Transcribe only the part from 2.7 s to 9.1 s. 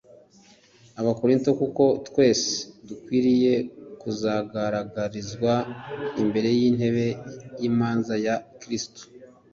dukwiriye kuzagaragarizwa imbere y'intebe y'imanza ya Kristo